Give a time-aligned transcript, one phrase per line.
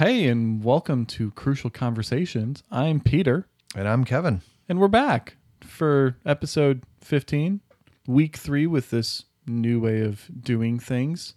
[0.00, 2.62] Hey, and welcome to Crucial Conversations.
[2.70, 4.40] I'm Peter, And I'm Kevin.
[4.66, 7.60] and we're back for episode 15,
[8.06, 11.34] week three, with this new way of doing things.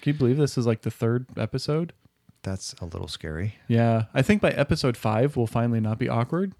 [0.00, 1.92] Can you believe this is like the third episode?
[2.42, 3.54] That's a little scary.
[3.68, 6.54] Yeah, I think by episode five, we'll finally not be awkward.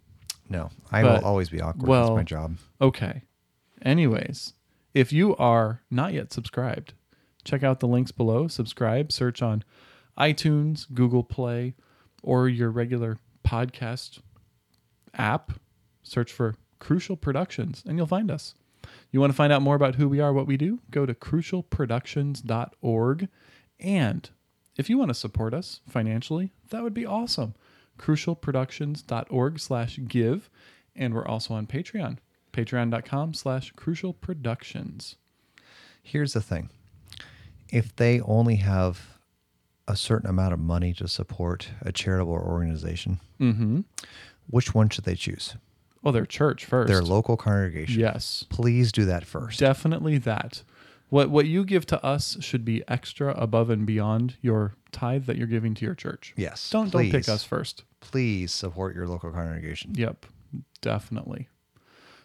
[0.48, 1.88] No, I But- will always be awkward.
[1.88, 2.58] well- That's my job.
[2.80, 3.22] Okay.
[3.82, 4.52] Anyways,
[4.94, 6.94] if you are not yet subscribed,
[7.42, 8.46] check out the links below.
[8.46, 9.64] Subscribe, search on
[10.18, 11.74] iTunes, Google Play,
[12.22, 14.20] or your regular podcast
[15.14, 15.52] app.
[16.02, 18.54] Search for Crucial Productions and you'll find us.
[19.10, 20.78] You want to find out more about who we are, what we do?
[20.90, 23.28] Go to crucialproductions.org.
[23.80, 24.30] And
[24.76, 27.54] if you want to support us financially, that would be awesome.
[27.98, 30.50] crucialproductions.org slash give.
[30.94, 32.18] And we're also on Patreon,
[32.52, 35.16] patreon.com slash crucialproductions.
[36.02, 36.70] Here's the thing
[37.68, 39.15] if they only have
[39.88, 43.80] a certain amount of money to support a charitable organization, Mm-hmm.
[44.48, 45.54] which one should they choose?
[46.02, 46.88] Well, their church first.
[46.88, 47.98] Their local congregation.
[48.00, 48.44] Yes.
[48.48, 49.58] Please do that first.
[49.60, 50.62] Definitely that.
[51.08, 55.36] What what you give to us should be extra above and beyond your tithe that
[55.36, 56.32] you're giving to your church.
[56.36, 56.68] yes.
[56.70, 57.84] Don't don't pick us first.
[58.00, 59.92] Please support your local congregation.
[59.94, 60.26] Yep,
[60.80, 61.48] definitely.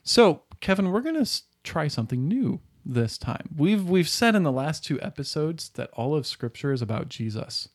[0.04, 1.32] So, Kevin, we're going to
[1.64, 3.50] try something new this time.
[3.56, 7.70] We've we've said in the last two episodes that all of scripture is about Jesus.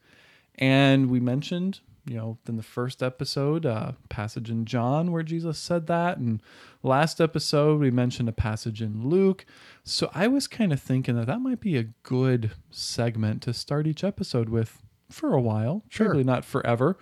[0.59, 5.59] And we mentioned, you know, in the first episode, a passage in John where Jesus
[5.59, 6.41] said that, and
[6.83, 9.45] last episode we mentioned a passage in Luke.
[9.85, 13.87] So I was kind of thinking that that might be a good segment to start
[13.87, 16.07] each episode with for a while, Sure.
[16.07, 16.97] probably not forever.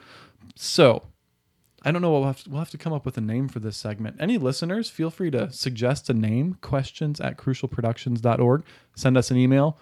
[0.56, 1.04] So,
[1.84, 2.10] I don't know.
[2.12, 4.16] We'll have, to, we'll have to come up with a name for this segment.
[4.18, 8.62] Any listeners, feel free to suggest a name, questions at crucialproductions.org.
[8.94, 9.78] Send us an email.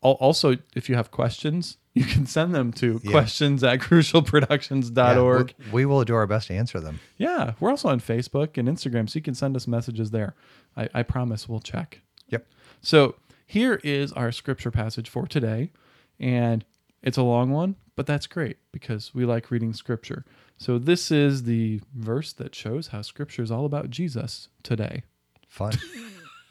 [0.00, 3.10] Also, if you have questions, you can send them to Yeah.
[3.10, 5.54] questions at crucialproductions.org.
[5.58, 7.00] Yeah, we, we will do our best to answer them.
[7.16, 10.34] Yeah, we're also on Facebook and Instagram, so you can send us messages there.
[10.76, 12.00] I, I promise we'll check.
[12.28, 12.46] Yep.
[12.82, 15.70] So here is our scripture passage for today.
[16.20, 16.64] And
[17.02, 20.24] it's a long one, but that's great because we like reading scripture.
[20.58, 25.04] So this is the verse that shows how scripture is all about Jesus today.
[25.46, 25.72] Fun.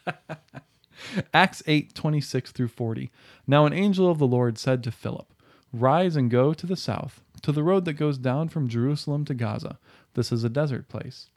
[1.34, 3.12] Acts 8, 26 through 40.
[3.46, 5.34] Now an angel of the Lord said to Philip,
[5.74, 9.34] Rise and go to the south, to the road that goes down from Jerusalem to
[9.34, 9.78] Gaza.
[10.14, 11.30] This is a desert place.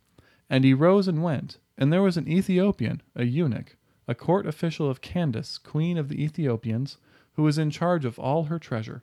[0.48, 3.76] And he rose and went, and there was an Ethiopian, a eunuch,
[4.06, 6.98] a court official of Candace, queen of the Ethiopians,
[7.34, 9.02] who was in charge of all her treasure.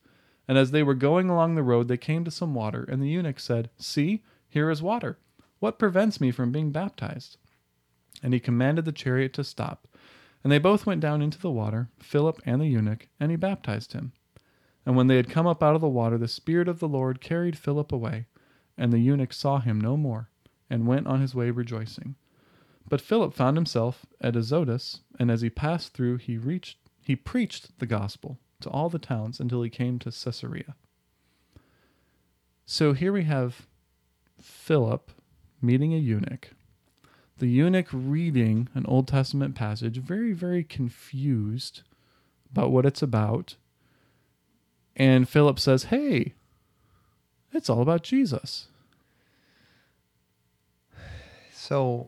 [0.47, 3.09] And as they were going along the road, they came to some water, and the
[3.09, 5.17] eunuch said, See, here is water.
[5.59, 7.37] What prevents me from being baptized?
[8.23, 9.87] And he commanded the chariot to stop.
[10.43, 13.93] And they both went down into the water, Philip and the eunuch, and he baptized
[13.93, 14.13] him.
[14.85, 17.21] And when they had come up out of the water, the Spirit of the Lord
[17.21, 18.25] carried Philip away,
[18.77, 20.31] and the eunuch saw him no more,
[20.69, 22.15] and went on his way rejoicing.
[22.89, 27.79] But Philip found himself at Azotus, and as he passed through, he reached he preached
[27.79, 30.75] the gospel to all the towns until he came to Caesarea.
[32.65, 33.67] So here we have
[34.41, 35.11] Philip
[35.61, 36.51] meeting a eunuch.
[37.37, 41.81] The eunuch reading an Old Testament passage, very, very confused
[42.51, 43.55] about what it's about.
[44.95, 46.35] And Philip says, Hey,
[47.51, 48.67] it's all about Jesus.
[51.51, 52.07] So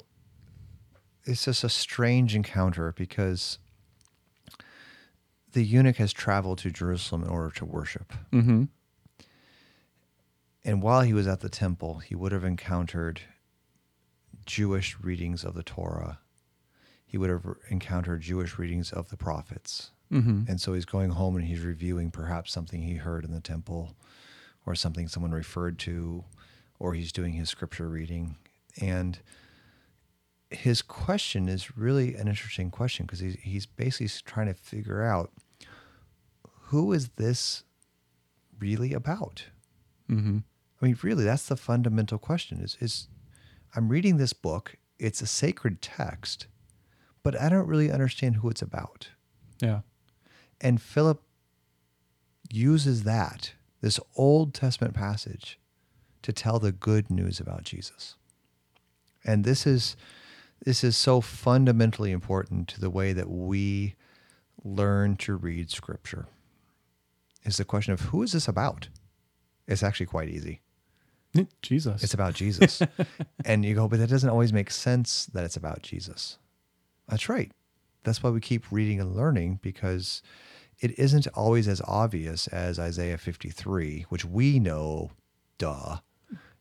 [1.25, 3.59] it's just a strange encounter because
[5.53, 8.13] the eunuch has traveled to Jerusalem in order to worship.
[8.31, 8.65] Mm-hmm.
[10.65, 13.21] And while he was at the temple, he would have encountered
[14.45, 16.19] Jewish readings of the Torah.
[17.05, 19.91] He would have encountered Jewish readings of the prophets.
[20.11, 20.43] Mm-hmm.
[20.47, 23.95] And so he's going home and he's reviewing perhaps something he heard in the temple
[24.65, 26.23] or something someone referred to,
[26.79, 28.37] or he's doing his scripture reading.
[28.81, 29.19] And
[30.49, 35.31] his question is really an interesting question because he's, he's basically trying to figure out
[36.73, 37.63] who is this
[38.57, 39.45] really about?
[40.09, 40.39] Mm-hmm.
[40.81, 42.59] I mean, really, that's the fundamental question.
[42.59, 43.07] Is is
[43.75, 44.77] I'm reading this book.
[44.97, 46.47] It's a sacred text,
[47.21, 49.09] but I don't really understand who it's about.
[49.59, 49.81] Yeah.
[50.61, 51.21] And Philip
[52.51, 55.59] uses that this Old Testament passage
[56.23, 58.15] to tell the good news about Jesus.
[59.23, 59.95] And this is
[60.65, 63.93] this is so fundamentally important to the way that we
[64.63, 66.25] learn to read scripture.
[67.45, 68.89] Is the question of who is this about?
[69.67, 70.61] It's actually quite easy.
[71.61, 72.03] Jesus.
[72.03, 72.81] It's about Jesus.
[73.45, 76.37] and you go, but that doesn't always make sense that it's about Jesus.
[77.07, 77.51] That's right.
[78.03, 80.21] That's why we keep reading and learning because
[80.79, 85.11] it isn't always as obvious as Isaiah 53, which we know,
[85.57, 85.97] duh,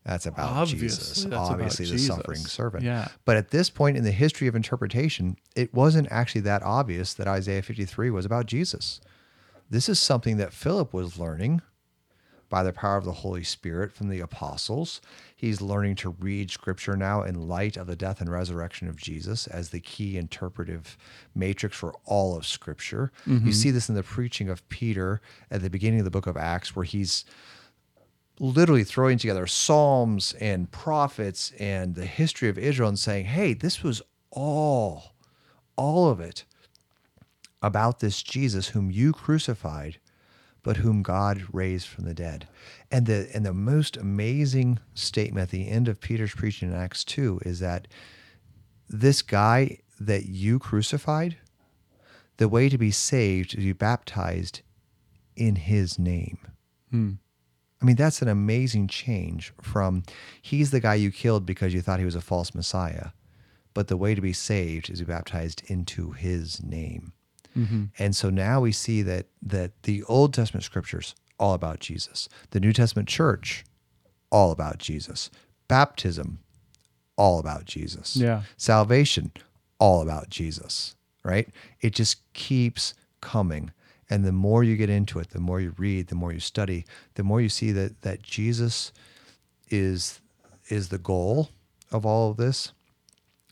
[0.04, 1.08] that's about Jesus.
[1.08, 2.08] that's about Obviously, the Jesus.
[2.08, 2.84] suffering servant.
[2.84, 3.08] Yeah.
[3.24, 7.28] But at this point in the history of interpretation, it wasn't actually that obvious that
[7.28, 9.00] Isaiah 53 was about Jesus.
[9.70, 11.62] This is something that Philip was learning
[12.52, 15.00] by the power of the Holy Spirit from the apostles.
[15.34, 19.46] He's learning to read scripture now in light of the death and resurrection of Jesus
[19.46, 20.98] as the key interpretive
[21.34, 23.10] matrix for all of scripture.
[23.24, 23.50] You mm-hmm.
[23.52, 26.76] see this in the preaching of Peter at the beginning of the book of Acts,
[26.76, 27.24] where he's
[28.38, 33.82] literally throwing together psalms and prophets and the history of Israel and saying, hey, this
[33.82, 35.14] was all,
[35.76, 36.44] all of it
[37.62, 39.98] about this Jesus whom you crucified,
[40.62, 42.48] but whom God raised from the dead.
[42.90, 47.04] And the and the most amazing statement at the end of Peter's preaching in Acts
[47.04, 47.88] 2 is that
[48.88, 51.36] this guy that you crucified,
[52.36, 54.60] the way to be saved is to be baptized
[55.36, 56.38] in his name.
[56.90, 57.12] Hmm.
[57.80, 60.04] I mean, that's an amazing change from
[60.40, 63.08] he's the guy you killed because you thought he was a false Messiah,
[63.74, 67.12] but the way to be saved is to be baptized into his name.
[67.56, 67.84] Mm-hmm.
[67.98, 72.28] And so now we see that that the Old Testament scriptures all about Jesus.
[72.50, 73.64] The New Testament church
[74.30, 75.30] all about Jesus.
[75.68, 76.38] Baptism
[77.16, 78.16] all about Jesus.
[78.16, 78.42] Yeah.
[78.56, 79.32] Salvation
[79.78, 80.94] all about Jesus,
[81.24, 81.48] right?
[81.80, 83.72] It just keeps coming.
[84.08, 86.84] And the more you get into it, the more you read, the more you study,
[87.14, 88.92] the more you see that that Jesus
[89.70, 90.20] is
[90.68, 91.50] is the goal
[91.90, 92.72] of all of this.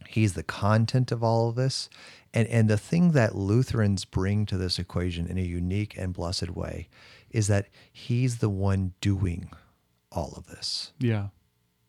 [0.09, 1.89] He's the content of all of this.
[2.33, 6.51] And and the thing that Lutherans bring to this equation in a unique and blessed
[6.51, 6.89] way
[7.31, 9.51] is that he's the one doing
[10.13, 10.93] all of this.
[10.99, 11.29] Yeah.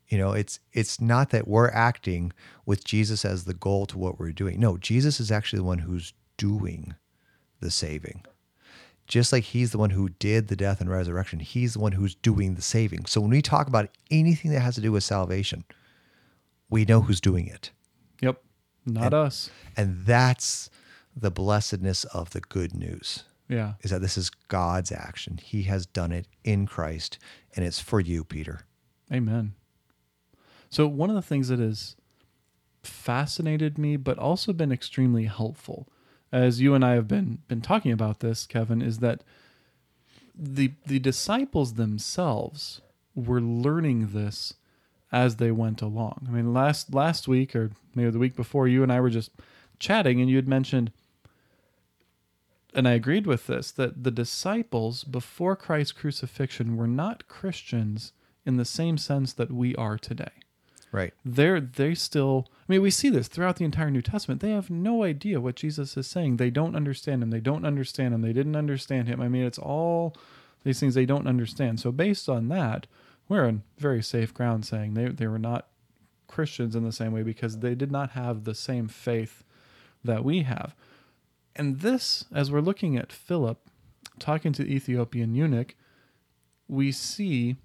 [0.08, 2.34] You know, it's it's not that we're acting
[2.66, 4.60] with Jesus as the goal to what we're doing.
[4.60, 6.96] No, Jesus is actually the one who's doing
[7.60, 8.26] the saving.
[9.08, 12.16] Just like he's the one who did the death and resurrection, he's the one who's
[12.16, 13.06] doing the saving.
[13.06, 15.66] So when we talk about anything that has to do with salvation,
[16.70, 17.72] we know who's doing it.
[18.22, 18.42] Yep.
[18.86, 19.50] Not us.
[19.78, 20.70] And that's
[21.16, 23.74] the blessedness of the good news Yeah.
[23.82, 25.38] is that this is God's action.
[25.44, 27.18] He has done it in Christ,
[27.56, 28.62] and it's for you, Peter.
[29.12, 29.54] Amen.
[30.70, 31.96] So one of the things that has
[32.82, 35.88] fascinated me, but also been extremely helpful,
[36.32, 39.24] as you and I have been been talking about this, Kevin, is that
[40.34, 42.82] the the disciples themselves
[43.14, 44.54] were learning this
[45.12, 46.26] as they went along.
[46.28, 49.32] I mean, last last week or maybe the week before, you and I were just
[49.80, 50.92] chatting, and you had mentioned,
[52.74, 58.14] and I agreed with this, that the disciples before Christ's crucifixion were not Christians
[58.46, 60.32] in the same sense that we are today.
[60.92, 61.14] Right.
[61.24, 64.42] They're they still I mean we see this throughout the entire New Testament.
[64.42, 66.38] They have no idea what Jesus is saying.
[66.38, 67.30] They don't understand him.
[67.30, 68.22] They don't understand him.
[68.22, 69.22] They didn't understand him.
[69.22, 70.16] I mean it's all
[70.64, 71.80] these things they don't understand.
[71.80, 72.88] So based on that,
[73.32, 75.68] we're on very safe ground saying they they were not
[76.28, 79.46] Christians in the same way because they did not have the same faith
[80.04, 80.76] that we have.
[81.56, 83.70] And this, as we're looking at Philip
[84.20, 85.76] talking to the Ethiopian eunuch,
[86.68, 87.56] we see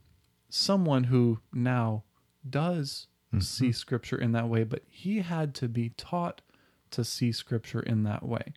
[0.48, 2.04] someone who now
[2.48, 3.40] does mm-hmm.
[3.40, 6.42] see scripture in that way, but he had to be taught
[6.92, 8.52] to see scripture in that way.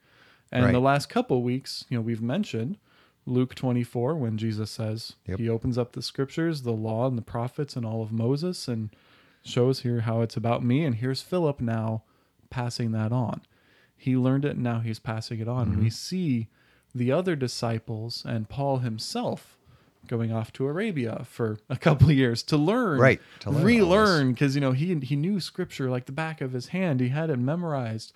[0.51, 0.72] And Right.
[0.72, 2.78] the last couple weeks, you know, we've mentioned
[3.26, 5.40] Luke 24 when Jesus says Yep.
[5.40, 8.90] he opens up the scriptures, the law and the prophets and all of Moses and
[9.44, 12.04] shows here how it's about me and here's Philip now
[12.50, 13.42] passing that on.
[13.96, 15.72] He learned it and now he's passing it on.
[15.72, 15.82] Mm-hmm.
[15.84, 16.48] We see
[16.96, 19.58] the other disciples and Paul himself
[20.08, 24.34] going off to Arabia for a couple of years to learn, Right, to learn relearn,
[24.34, 27.00] because you know he he knew scripture like the back of his hand.
[27.00, 28.12] He had it memorized,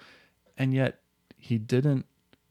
[0.58, 1.00] and yet
[1.38, 2.06] he didn't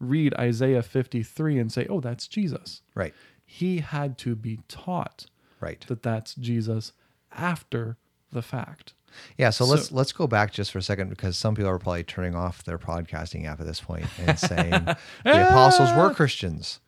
[0.09, 3.13] read Isaiah 53 and say, "Oh, that's Jesus." Right.
[3.45, 5.25] He had to be taught
[5.59, 5.83] Right.
[5.87, 6.93] that that's Jesus
[7.31, 7.97] after
[8.31, 8.93] the fact.
[9.37, 11.77] Yeah, so, So- let's let's go back just for a second because some people are
[11.79, 15.47] probably turning off their podcasting app at this point and saying the ah!
[15.49, 16.79] apostles were Christians.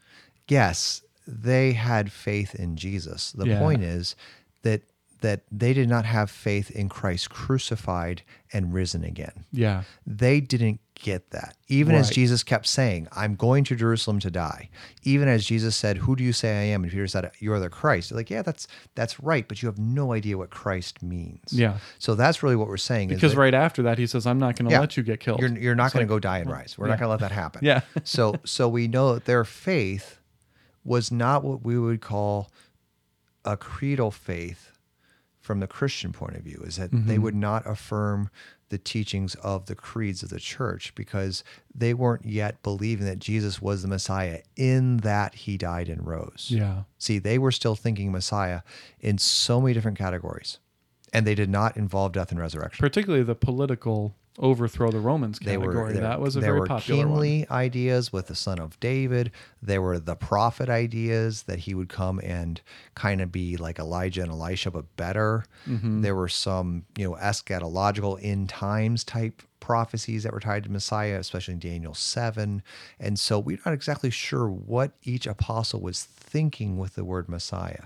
[0.48, 3.32] Yes, they had faith in Jesus.
[3.32, 3.60] The Yeah.
[3.60, 4.16] point is
[4.64, 4.82] that
[5.26, 8.22] that they did not have faith in Christ crucified
[8.54, 9.46] and risen again.
[9.52, 9.82] Yeah.
[10.06, 11.56] They didn't get that.
[11.68, 14.70] Even as Jesus kept saying, I'm going to Jerusalem to die.
[15.02, 16.84] Even as Jesus said, Who do you say I am?
[16.84, 18.10] And Peter said, You are the Christ.
[18.10, 21.52] They're like, yeah, that's that's right, but you have no idea what Christ means.
[21.52, 21.80] Yeah.
[21.98, 23.10] So that's really what we're saying.
[23.10, 24.80] is Because that right after that, he says, I'm not going to Yeah.
[24.80, 25.40] let you get killed.
[25.42, 26.78] You're, you're not It's going like, to go die and rise.
[26.78, 27.62] We're not going to let that happen.
[27.66, 27.82] Yeah.
[28.04, 30.20] so so we know that their faith
[30.84, 32.52] was not what we would call
[33.44, 34.72] a creedal faith
[35.46, 36.62] from the Christian point of view.
[36.66, 37.08] Is that Mm-hmm.
[37.08, 38.30] they would not affirm
[38.70, 43.62] the teachings of the creeds of the church because they weren't yet believing that Jesus
[43.62, 46.48] was the Messiah in that he died and rose.
[46.50, 46.82] Yeah.
[46.98, 48.62] See, they were still thinking Messiah
[49.00, 50.58] in so many different categories,
[51.14, 52.82] and they did not involve death and resurrection.
[52.82, 55.94] Particularly the political overthrow the Romans They were category.
[56.00, 57.08] that was a there very were popular one.
[57.08, 59.32] kingly ideas with the son of David.
[59.62, 62.62] There were the prophet ideas that he would come and
[62.96, 65.46] kind of be like Elijah and Elisha, but better.
[65.68, 66.02] Mm-hmm.
[66.02, 71.18] There were some, you know, eschatological end times type prophecies that were tied to Messiah,
[71.18, 72.62] especially in Daniel 7.
[73.00, 77.86] And so we're not exactly sure what each apostle was thinking with the word Messiah.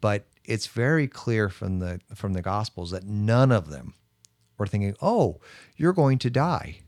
[0.00, 3.94] But it's very clear from the from the gospels that none of them
[4.58, 5.40] were thinking, "Oh,
[5.76, 6.80] you're going to die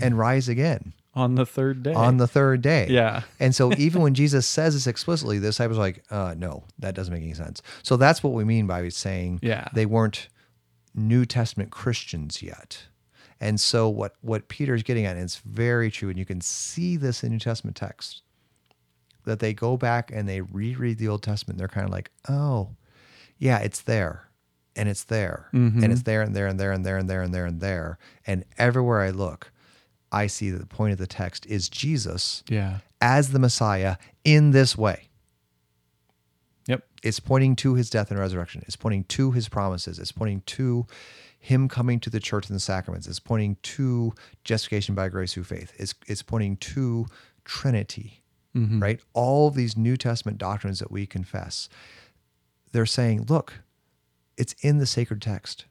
[0.00, 1.94] and rise again on the third day.
[1.94, 3.22] on the third day." Yeah.
[3.40, 6.94] and so even when Jesus says this explicitly, the disciples are like, uh, "No, that
[6.94, 9.68] doesn't make any sense." So that's what we mean by saying Yeah.
[9.74, 10.28] they weren't
[10.94, 12.86] New Testament Christians yet.
[13.40, 16.96] And so what what Peter's getting at, and it's very true, and you can see
[16.96, 18.22] this in New Testament text,
[19.24, 21.58] that they go back and they reread the Old Testament.
[21.58, 22.70] They're kind of like, oh,
[23.38, 24.27] yeah, it's there.
[24.78, 25.48] And it's there.
[25.52, 25.82] Mm-hmm.
[25.82, 27.98] And it's there and there and there and there and there and there and there.
[28.26, 29.52] And everywhere I look,
[30.10, 32.78] I see that the point of the text is Jesus yeah.
[33.00, 35.08] as the Messiah in this way.
[36.66, 36.84] Yep.
[37.02, 38.62] It's pointing to his death and resurrection.
[38.66, 39.98] It's pointing to his promises.
[39.98, 40.86] It's pointing to
[41.38, 43.06] him coming to the church and the sacraments.
[43.06, 44.12] It's pointing to
[44.44, 45.72] justification by grace through faith.
[45.76, 47.06] It's it's pointing to
[47.44, 48.22] Trinity,
[48.56, 48.80] mm-hmm.
[48.80, 49.00] right?
[49.12, 51.68] All these New Testament doctrines that we confess,
[52.72, 53.60] they're saying, look,
[54.38, 55.66] it's in the sacred text.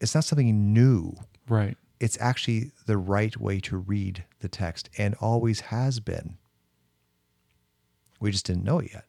[0.00, 1.14] It's not something new.
[1.48, 1.76] Right.
[2.00, 6.36] It's actually the right way to read the text and always has been.
[8.20, 9.04] We just didn't know it yet.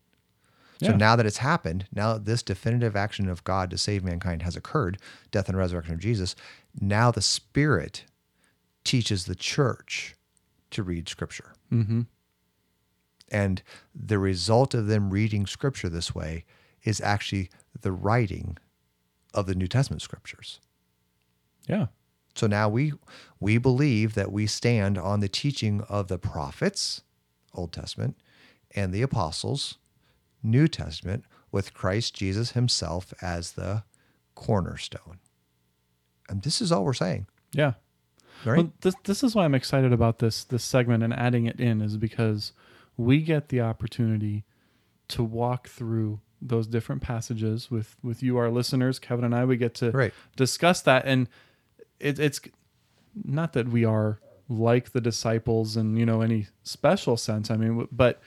[0.82, 0.98] So Yeah.
[0.98, 4.56] now that it's happened, now that this definitive action of God to save mankind has
[4.58, 4.98] occurred,
[5.32, 6.36] death and resurrection of Jesus,
[6.82, 8.06] now the Spirit
[8.84, 10.16] teaches the church
[10.72, 11.54] to read Scripture.
[11.72, 12.02] Mm-hmm.
[13.30, 16.46] And the result of them reading Scripture this way
[16.86, 17.50] is actually
[17.82, 18.58] the writing
[19.34, 20.62] of the New Testament Scriptures.
[21.68, 21.88] Yeah.
[22.36, 22.94] So now we
[23.40, 27.02] we believe that we stand on the teaching of the prophets,
[27.54, 28.18] Old Testament,
[28.76, 29.78] and the apostles,
[30.44, 33.84] New Testament, with Christ Jesus himself as the
[34.36, 35.20] cornerstone.
[36.30, 37.74] And this is all we're saying, Yeah.
[38.46, 38.58] right?
[38.58, 41.82] Well, this this is why I'm excited about this this segment and adding it in
[41.82, 42.52] is because
[42.98, 44.44] we get the opportunity
[45.10, 49.46] to walk through those different passages with with you, our listeners, Kevin and I.
[49.46, 50.14] We get to Right.
[50.36, 51.28] discuss that, and
[52.00, 52.40] it, it's
[53.24, 57.50] not that we are like the disciples in you know any special sense.
[57.50, 58.22] I mean, but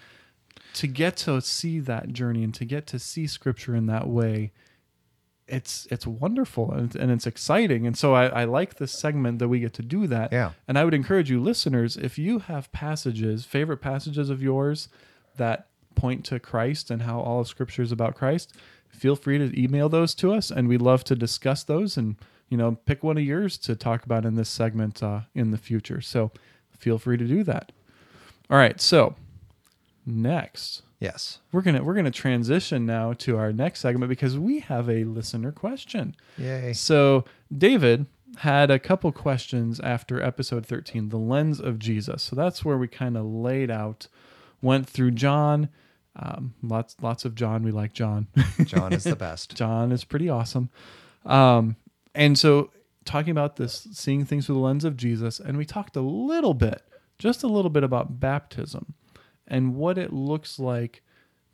[0.74, 4.52] to get to see that journey and to get to see Scripture in that way,
[5.46, 7.86] it's it's wonderful and, and it's exciting.
[7.86, 10.32] And so I, I like this segment that we get to do that.
[10.32, 10.52] Yeah.
[10.66, 14.88] And I would encourage you, listeners, if you have passages, favorite passages of yours
[15.36, 18.54] that point to Christ and how all of Scripture is about Christ,
[18.88, 22.16] feel free to email those to us, and we'd love to discuss those and
[22.48, 25.58] you know pick one of yours to talk about in this segment uh, in the
[25.58, 26.00] future.
[26.00, 26.30] So
[26.78, 27.72] feel free to do that.
[28.50, 29.14] All right, so
[30.06, 31.40] next yes.
[31.52, 35.52] we're gonna we're gonna transition now to our next segment because we have a listener
[35.52, 36.14] question.
[36.38, 36.72] Yay.
[36.72, 37.24] So
[37.56, 38.06] David
[38.38, 42.22] had a couple questions after episode 13, the lens of Jesus.
[42.22, 44.06] So that's where we kind of laid out,
[44.62, 45.68] went through John,
[46.18, 47.62] um, lots lots of John.
[47.62, 48.28] We like John.
[48.64, 49.54] John is the best.
[49.54, 50.70] John is pretty awesome.
[51.24, 51.76] Um,
[52.14, 52.70] and so
[53.04, 56.54] talking about this, seeing things through the lens of Jesus, and we talked a little
[56.54, 56.82] bit,
[57.18, 58.94] just a little bit about baptism
[59.46, 61.02] and what it looks like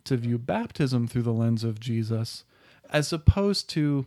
[0.05, 2.45] to view baptism through the lens of Jesus,
[2.91, 4.07] as opposed to,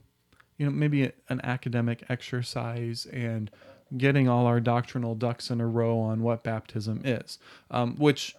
[0.58, 3.50] you know, maybe an academic exercise and
[3.96, 7.40] getting all our doctrinal ducks in a row on what baptism is,
[7.72, 8.36] um, which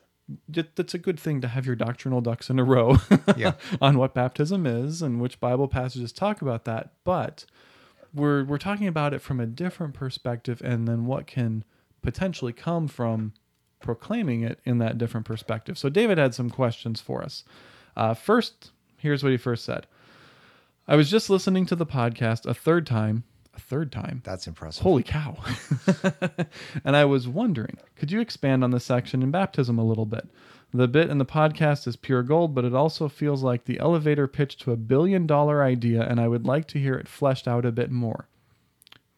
[0.49, 2.99] that's a good thing to have your doctrinal ducks in a row
[3.37, 3.53] Yeah.
[3.81, 6.93] on what baptism is and which Bible passages talk about that.
[7.05, 7.47] But
[8.15, 11.65] we're we're talking about it from a different perspective, and then what can
[12.03, 13.33] potentially come from
[13.81, 15.79] proclaiming it in that different perspective.
[15.79, 17.45] So David had some questions for us.
[17.97, 19.87] Uh, first, here's what he first said.
[20.87, 23.25] I was just listening to the podcast a third time.
[23.59, 24.23] A third time.
[24.25, 24.85] That's impressive.
[24.85, 25.37] Holy cow.
[26.85, 30.29] and I was wondering, could you expand on the section in baptism a little bit?
[30.73, 34.29] The bit in the podcast is pure gold, but it also feels like the elevator
[34.29, 37.65] pitch to a billion dollar idea, and I would like to hear it fleshed out
[37.65, 38.29] a bit more.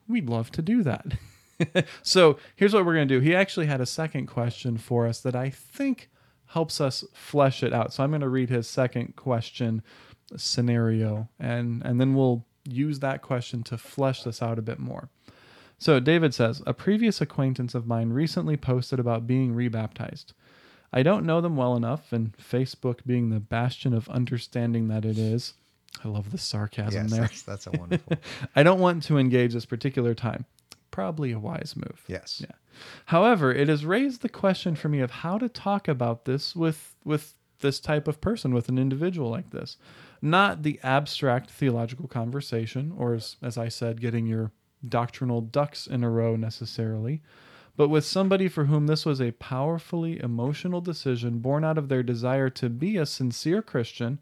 [0.07, 1.85] We'd love to do that.
[2.01, 3.21] so here's what we're going to do.
[3.21, 6.09] He actually had a second question for us that I think
[6.47, 7.93] helps us flesh it out.
[7.93, 9.83] So I'm going to read his second question
[10.35, 15.09] scenario, and, and then we'll use that question to flesh this out a bit more.
[15.77, 20.33] So David says, a previous acquaintance of mine recently posted about being rebaptized.
[20.93, 25.17] I don't know them well enough, and Facebook being the bastion of understanding that it
[25.17, 25.53] is.
[26.03, 27.21] I love the sarcasm yes, there.
[27.21, 28.17] that's, that's a wonderful.
[28.55, 30.45] I don't want to engage this particular time.
[30.91, 32.03] Probably a wise move.
[32.07, 32.41] yes.
[32.43, 32.55] Yeah.
[33.05, 36.95] However, it has raised the question for me of how to talk about this with
[37.03, 39.77] with this type of person, with an individual like this.
[40.21, 44.51] Not the abstract theological conversation, or as, as I said, getting your
[44.87, 47.21] doctrinal ducks in a row necessarily,
[47.77, 52.03] but with somebody for whom this was a powerfully emotional decision born out of their
[52.03, 54.19] desire to be a sincere Christian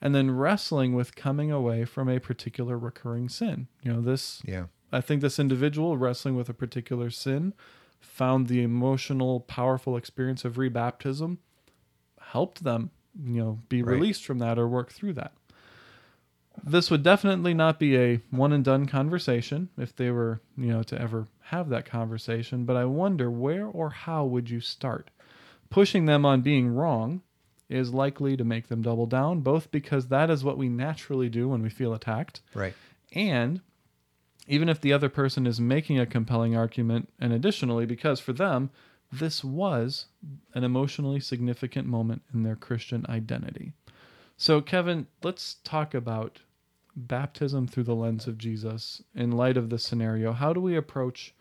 [0.00, 3.66] and then wrestling with coming away from a particular recurring sin.
[3.82, 4.66] You know, this Yeah.
[4.92, 7.54] I think this individual wrestling with a particular sin
[8.00, 11.38] found the emotional, powerful experience of rebaptism
[12.20, 12.90] helped them,
[13.22, 13.94] you know, be Right.
[13.94, 15.32] released from that or work through that.
[16.62, 20.82] This would definitely not be a one and done conversation if they were, you know,
[20.84, 25.10] to ever have that conversation, but I wonder where or how would you start?
[25.70, 27.22] Pushing them on being wrong
[27.68, 31.48] is likely to make them double down, both because that is what we naturally do
[31.48, 32.74] when we feel attacked, Right.
[33.12, 33.60] and
[34.48, 38.70] even if the other person is making a compelling argument, and additionally, because for them,
[39.12, 40.06] this was
[40.54, 43.72] an emotionally significant moment in their Christian identity.
[44.40, 46.40] So, Kevin, let's talk about
[46.96, 50.32] baptism through the lens of Jesus in light of this scenario.
[50.32, 51.34] How do we approach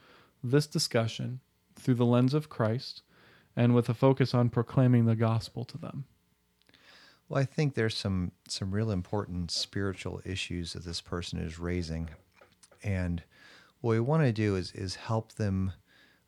[0.44, 1.40] this discussion
[1.78, 3.04] through the lens of Christ
[3.56, 6.04] and with a focus on proclaiming the gospel to them?
[7.30, 12.10] Well, I think there's some some real important spiritual issues that this person is raising,
[12.84, 13.24] and
[13.80, 15.72] what we want to do is is help them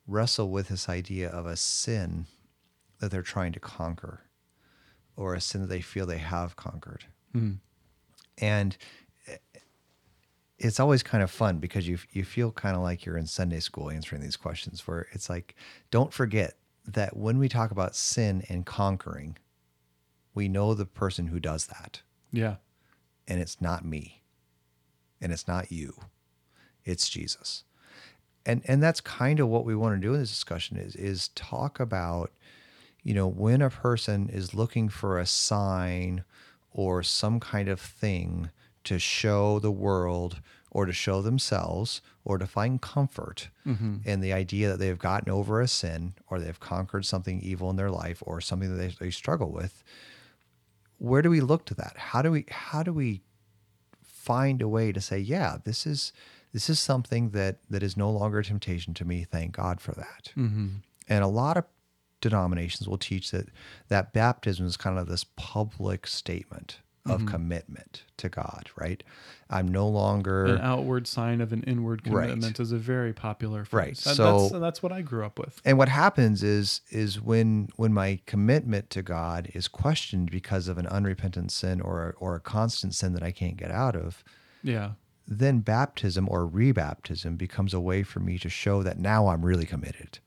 [0.07, 2.27] wrestle with this idea of a sin
[2.99, 4.21] that they're trying to conquer,
[5.21, 7.53] or a sin that they feel they have conquered, hmm.
[8.37, 8.77] and
[10.57, 13.59] it's always kind of fun because you you feel kind of like you're in Sunday
[13.59, 15.55] school answering these questions, where it's like,
[15.89, 16.55] don't forget
[16.87, 19.37] that when we talk about sin and conquering
[20.33, 22.01] we know the person who does that.
[22.31, 22.55] Yeah.
[23.27, 24.21] and it's not me.
[25.21, 25.93] And it's not you.
[26.83, 27.63] It's jesus.
[28.45, 31.27] And and that's kind of what we want to do in this discussion is is
[31.29, 32.31] talk about
[33.03, 36.23] you know when a person is looking for a sign
[36.71, 38.49] or some kind of thing
[38.83, 43.97] to show the world or to show themselves or to find comfort mm-hmm.
[44.05, 47.75] in the idea that they've gotten over a sin or they've conquered something evil in
[47.75, 49.83] their life or something that they, they struggle with
[51.01, 51.95] where do we look to that?
[51.97, 53.21] How do we how do we
[54.03, 56.13] find a way to say yeah this is
[56.53, 59.23] this is something that that is no longer a temptation to me.
[59.23, 60.31] Thank god for that.
[60.37, 60.67] Mm-hmm.
[61.09, 61.65] And a lot of
[62.21, 63.47] denominations will teach that
[63.89, 67.29] that baptism is kind of this public statement of mm-hmm.
[67.29, 69.03] commitment to god right
[69.49, 72.29] i'm no longer An outward sign of an inward Right.
[72.29, 73.85] commitment is a very popular phrase.
[73.87, 73.97] Right.
[73.97, 75.59] That- So- that's, that's what I grew up with.
[75.65, 80.77] and what happens is is when when my commitment to God is questioned because of
[80.77, 84.23] an unrepentant sin or or a constant sin that I can't get out of,
[84.61, 84.91] Yeah.
[85.27, 89.65] then baptism or rebaptism becomes a way for me to show that now I'm really
[89.65, 90.19] committed,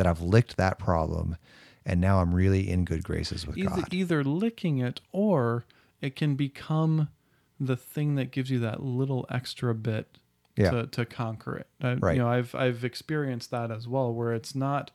[0.00, 1.36] that I've licked that problem,
[1.84, 3.92] and now I'm really in good graces with Either, God.
[3.92, 5.66] either licking it or
[6.00, 7.10] it can become
[7.58, 10.16] the thing that gives you that little extra bit
[10.56, 10.70] Yeah.
[10.70, 11.66] to, to conquer it.
[11.82, 12.16] I, Right.
[12.16, 14.90] You know, I've I've experienced that as well, where it's not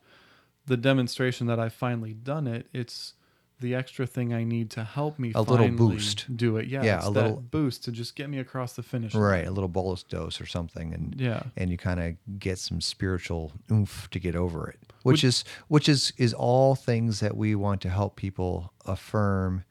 [0.66, 2.66] the demonstration that I've finally done it.
[2.72, 3.12] It's
[3.60, 6.36] the extra thing I need to help me A little boost.
[6.36, 6.66] do it.
[6.66, 9.22] Yeah, Yeah, a little- boost to just get me across the finish line.
[9.22, 11.44] Right, a little bolus dose or something, and Yeah.
[11.56, 15.88] and you kind of get some spiritual oomph to get over it, which is which
[15.88, 19.64] is is all things that we want to help people affirm,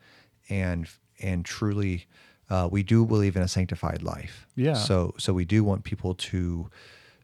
[0.50, 0.88] and
[1.20, 2.08] and truly,
[2.50, 4.48] uh, we do believe in a sanctified life.
[4.56, 4.74] Yeah.
[4.74, 6.70] So so we do want people to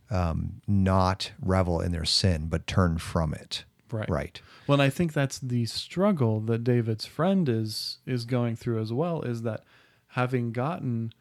[0.10, 3.64] um, not revel in their sin, but turn from it.
[3.92, 4.10] Right.
[4.10, 4.42] Right.
[4.68, 8.94] Well, and I think that's the struggle that David's friend is is going through as
[8.94, 9.22] well.
[9.22, 9.64] Is that
[10.10, 11.14] having gotten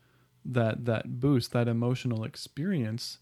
[0.44, 3.18] that that boost, that emotional experience,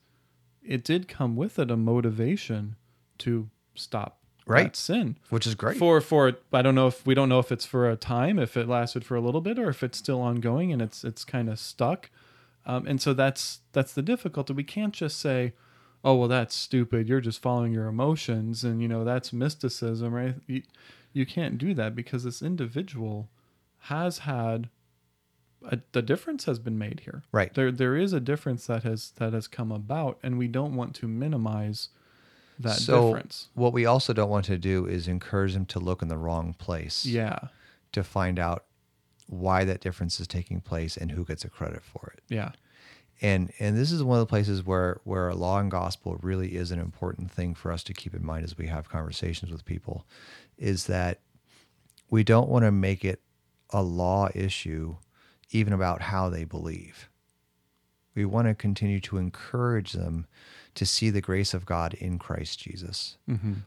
[0.62, 2.76] it did come with it a motivation
[3.18, 4.64] to stop Right.
[4.64, 5.16] that sin.
[5.28, 5.76] Which is great.
[5.76, 8.56] For for I don't know if we don't know if it's for a time, if
[8.56, 11.48] it lasted for a little bit, or if it's still ongoing and it's it's kind
[11.50, 12.10] of stuck.
[12.64, 14.54] Um, and so that's that's the difficulty.
[14.54, 15.52] We can't just say,
[16.02, 17.08] "Oh, well, that's stupid.
[17.08, 20.36] You're just following your emotions," and you know that's mysticism, right?
[20.46, 20.62] You,
[21.12, 23.28] you can't do that because this individual
[23.82, 24.70] has had
[25.70, 27.22] a, the difference has been made here.
[27.32, 27.52] Right.
[27.52, 30.94] There there is a difference that has that has come about, and we don't want
[30.96, 31.88] to minimize
[32.60, 33.48] that so difference.
[33.54, 36.54] what we also don't want to do is encourage them to look in the wrong
[36.54, 37.38] place Yeah.
[37.92, 38.64] to find out
[39.28, 42.22] why that difference is taking place and who gets the credit for it.
[42.28, 42.52] Yeah.
[43.20, 46.70] And and this is one of the places where where law and gospel really is
[46.70, 50.06] an important thing for us to keep in mind as we have conversations with people
[50.56, 51.20] is that
[52.10, 53.20] we don't want to make it
[53.70, 54.96] a law issue
[55.50, 57.08] even about how they believe.
[58.18, 60.26] We want to continue to encourage them
[60.74, 63.16] to see the grace of God in Christ Jesus.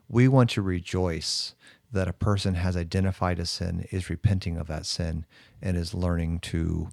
[0.09, 1.55] We want to rejoice
[1.89, 5.25] that a person has identified a sin, is repenting of that sin,
[5.61, 6.89] and is learning to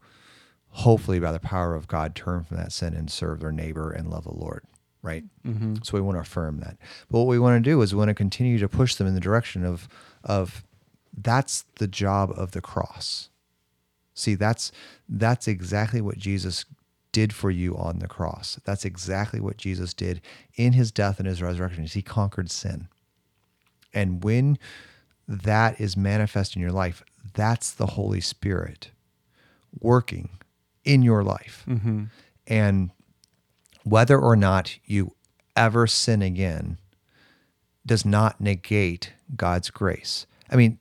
[0.68, 4.08] hopefully by the power of God turn from that sin and serve their neighbor and
[4.08, 4.62] love the Lord.
[5.02, 5.24] Right.
[5.44, 5.76] Mm-hmm.
[5.82, 6.76] So we want to affirm that.
[7.10, 9.14] But what we want to do is we want to continue to push them in
[9.14, 9.88] the direction of
[10.22, 10.62] of
[11.12, 13.30] that's the job of the cross.
[14.14, 14.70] See, that's
[15.08, 16.64] that's exactly what Jesus
[17.18, 18.60] did for you on the cross.
[18.64, 20.20] That's exactly what Jesus did
[20.54, 21.82] in his death and his resurrection.
[21.82, 22.86] Is he conquered sin.
[23.92, 24.56] And when
[25.26, 27.02] that is manifest in your life,
[27.34, 28.92] that's the Holy Spirit
[29.80, 30.28] working
[30.84, 31.64] in your life.
[31.66, 32.04] Mm-hmm.
[32.46, 32.90] And
[33.82, 35.16] whether or not you
[35.56, 36.78] ever sin again
[37.84, 40.24] does not negate God's grace.
[40.48, 40.78] I mean,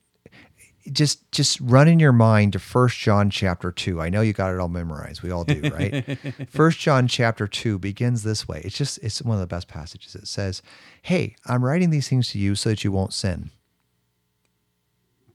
[0.91, 4.01] just just run in your mind to First John chapter 2.
[4.01, 5.21] I know you got it all memorized.
[5.21, 6.17] We all do, right?
[6.49, 8.61] First John chapter 2 begins this way.
[8.63, 10.15] It's just it's one of the best passages.
[10.15, 10.61] It says,
[11.01, 13.51] "Hey, I'm writing these things to you so that you won't sin."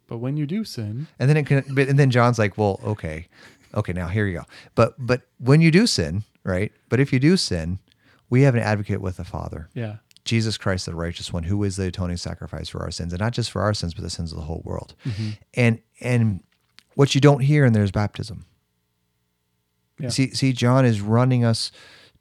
[0.09, 2.79] But when you do sin, And then it can, but and then John's like, well,
[2.85, 3.29] okay,
[3.75, 4.45] okay, now here you go.
[4.75, 6.71] But but when you do sin, right?
[6.91, 7.79] But if you do sin,
[8.29, 9.97] we have an advocate with the Father, yeah.
[10.25, 13.33] Jesus Christ, the righteous one, who is the atoning sacrifice for our sins, and not
[13.33, 14.95] just for our sins, but the sins of the whole world.
[15.55, 16.41] And and
[16.95, 18.47] what you don't hear in there is baptism.
[19.99, 20.09] Yeah.
[20.09, 21.73] See, see, John is running us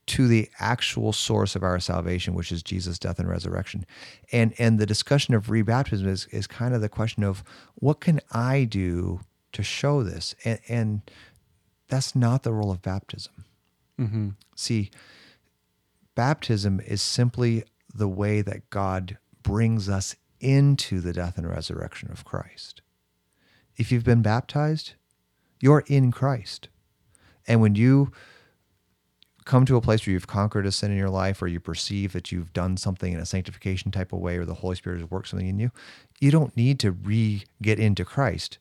[0.08, 3.86] to the actual source of our salvation, which is Jesus' death and resurrection.
[4.32, 7.44] And and the discussion of rebaptism is is kind of the question of
[7.76, 9.22] what can I do
[9.54, 10.36] to show this?
[10.44, 11.02] And, and
[11.88, 13.46] that's not the role of baptism.
[14.00, 14.30] Mm-hmm.
[14.56, 14.90] See,
[16.16, 22.26] baptism is simply the way that God brings us into the death and resurrection of
[22.26, 22.82] Christ.
[23.78, 24.94] If you've been baptized,
[25.60, 26.70] you're in Christ.
[27.48, 28.12] And when you
[29.46, 32.14] come to a place where you've conquered a sin in your life or you perceive
[32.14, 35.10] that you've done something in a sanctification type of way or the Holy Spirit has
[35.10, 35.72] worked something in you,
[36.20, 38.60] you don't need to re get into Christ.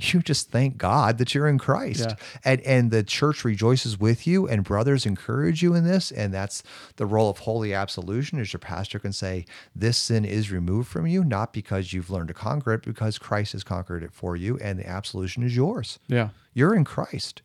[0.00, 2.06] You just thank God that you're in Christ.
[2.08, 2.16] Yeah.
[2.44, 6.10] And and the church rejoices with you and brothers encourage you in this.
[6.10, 6.62] And that's
[6.96, 11.06] the role of holy absolution is your pastor can say, This sin is removed from
[11.06, 14.58] you, not because you've learned to conquer it, because Christ has conquered it for you,
[14.58, 15.98] and the absolution is yours.
[16.08, 16.30] Yeah.
[16.54, 17.42] You're in Christ.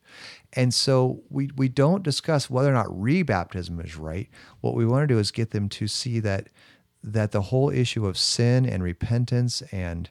[0.53, 4.29] And so we, we don't discuss whether or not rebaptism is right.
[4.61, 6.49] What we want to do is get them to see that
[7.03, 10.09] that the whole issue of sin and repentance and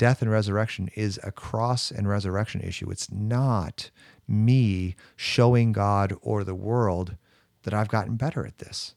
[0.00, 2.90] death and resurrection is a cross and resurrection issue.
[2.90, 3.90] It's not
[4.26, 7.16] me showing God or the world
[7.64, 8.94] that I've gotten better at this.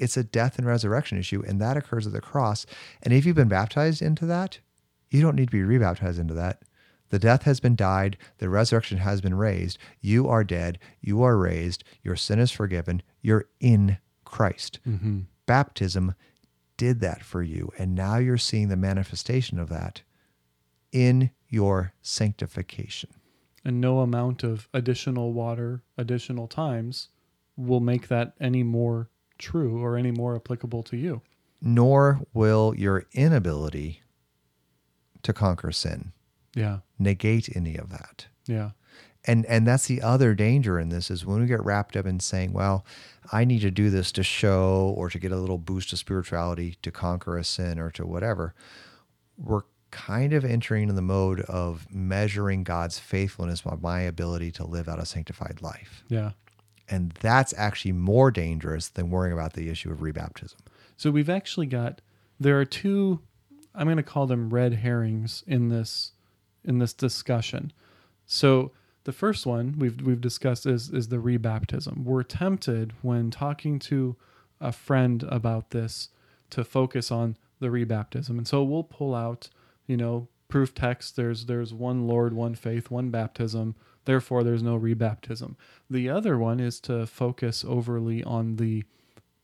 [0.00, 2.66] It's a death and resurrection issue, and that occurs at the cross.
[3.04, 4.58] And if you've been baptized into that,
[5.10, 6.62] you don't need to be rebaptized into that.
[7.10, 9.78] The death has been died, the resurrection has been raised.
[10.00, 14.80] You are dead, you are raised, your sin is forgiven, you're in Christ.
[14.84, 15.20] Mm-hmm.
[15.46, 16.16] Baptism
[16.80, 20.00] did that for you, and now you're seeing the manifestation of that
[20.92, 23.10] in your sanctification.
[23.66, 27.08] And no amount of additional water, additional times
[27.54, 31.20] will make that any more true or any more applicable to you.
[31.60, 34.00] Nor will your inability
[35.22, 36.12] to conquer sin
[36.56, 36.78] Yeah.
[36.98, 38.26] negate any of that.
[38.46, 38.70] Yeah.
[39.24, 42.18] And and that's the other danger in this is when we get wrapped up in
[42.20, 42.84] saying well
[43.32, 46.76] i need to do this to show or to get a little boost of spirituality
[46.82, 48.54] to conquer a sin or to whatever
[49.36, 54.64] we're kind of entering in the mode of measuring god's faithfulness by my ability to
[54.64, 56.30] live out a sanctified life Yeah.
[56.88, 60.56] and that's actually more dangerous than worrying about the issue of rebaptism
[60.96, 62.00] So we've actually got
[62.38, 63.20] there are two
[63.74, 66.12] I'm going to call them red herrings in this
[66.64, 67.72] in this discussion.
[68.26, 68.72] So
[69.10, 72.04] the first one we've we've discussed is is the rebaptism.
[72.04, 74.14] We're tempted when talking to
[74.60, 76.10] a friend about this
[76.50, 79.50] to focus on the rebaptism, and so we'll pull out
[79.88, 81.16] you know proof text.
[81.16, 83.74] There's there's one Lord, one faith, one baptism.
[84.04, 85.56] Therefore, there's no rebaptism.
[85.90, 88.84] The other one is to focus overly on the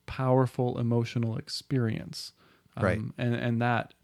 [0.06, 2.30] powerful emotional experience,
[2.76, 3.00] um, Right.
[3.18, 3.94] And and that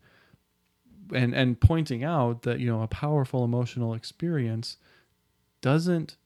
[1.15, 4.77] and and pointing out that you know a powerful emotional experience
[5.63, 6.17] doesn't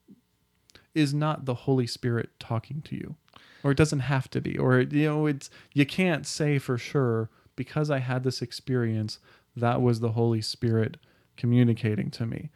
[0.93, 3.15] is not the holy spirit talking to you.
[3.63, 4.57] Or it doesn't have to be.
[4.57, 9.19] Or you know it's you can't say for sure because i had this experience
[9.55, 10.97] that was the holy spirit
[11.37, 12.49] communicating to me.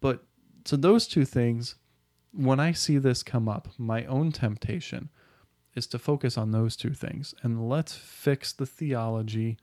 [0.00, 0.24] But
[0.64, 1.74] so those two things
[2.32, 5.08] when i see this come up my own temptation
[5.74, 7.34] is to focus on those two things.
[7.42, 9.56] And let's fix the theology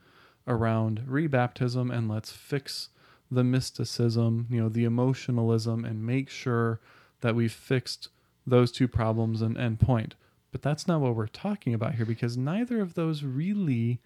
[0.47, 2.89] around rebaptism and let's fix
[3.29, 6.79] the mysticism, you know, the emotionalism and make sure
[7.21, 8.09] that we've fixed
[8.45, 10.15] those two problems and, end point.
[10.51, 13.99] But that's not what we're talking about here because neither of those really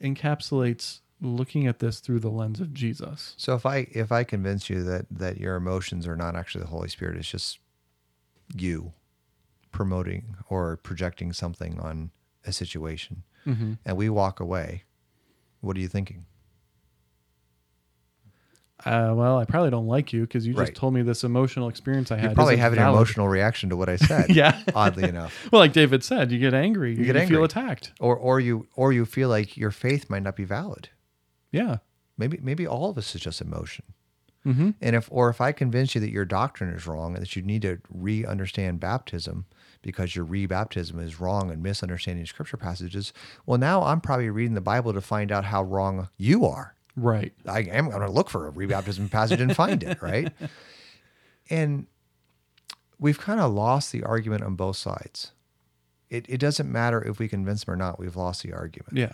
[0.00, 3.34] encapsulates looking at this through the lens of Jesus.
[3.36, 6.70] So if I if I convince you that that your emotions are not actually the
[6.70, 7.58] Holy Spirit, it's just
[8.54, 8.92] you
[9.70, 12.10] promoting or projecting something on
[12.44, 13.72] a situation, Mm-hmm.
[13.84, 14.84] and we walk away,
[15.60, 16.26] what are you thinking?
[18.84, 20.74] Uh, well, I probably don't like you because you just Right.
[20.74, 22.30] told me this emotional experience I had.
[22.30, 22.96] You probably isn't have an valid.
[22.96, 24.30] emotional reaction to what I said.
[24.34, 24.60] Yeah.
[24.74, 26.90] oddly enough, Well, like David said, you get angry.
[26.96, 27.44] You, get feel angry.
[27.44, 27.92] attacked.
[28.00, 30.88] or or you or you feel like your faith might not be valid.
[31.50, 31.78] Yeah.
[32.18, 33.84] Maybe maybe all of us is just emotion.
[34.46, 34.70] Mm-hmm.
[34.80, 37.42] And if or if I convince you that your doctrine is wrong and that you
[37.42, 39.46] need to re-understand baptism
[39.82, 43.12] because your re-baptism is wrong and misunderstanding scripture passages,
[43.46, 46.74] well now I'm probably reading the Bible to find out how wrong you are.
[46.96, 47.32] Right.
[47.46, 50.32] I am going to look for a re-baptism passage and find it, right?
[51.50, 51.86] And
[52.98, 55.32] we've kind of lost the argument on both sides.
[56.08, 59.12] It, it doesn't matter if we convince them or not, we've lost the argument Yeah.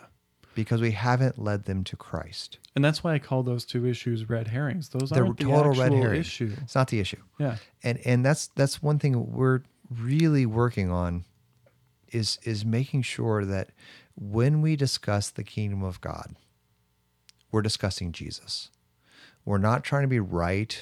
[0.55, 2.59] because we haven't led them to Christ.
[2.77, 4.91] And that's why I call those two issues red herrings.
[4.91, 6.21] Those aren't the total red herring.
[6.21, 6.55] issue.
[6.63, 7.23] It's not the issue.
[7.39, 7.57] Yeah.
[7.83, 11.25] and and that's that's one thing we're really working on
[12.13, 13.71] is is making sure that
[14.17, 16.37] when we discuss the kingdom of God,
[17.51, 18.71] we're discussing Jesus.
[19.45, 20.79] We're not trying to be right